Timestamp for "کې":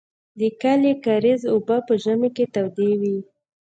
2.35-2.45